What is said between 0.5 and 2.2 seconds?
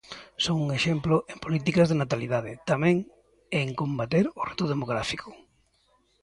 un exemplo en políticas de